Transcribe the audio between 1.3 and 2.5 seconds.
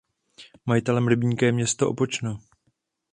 je město Opočno.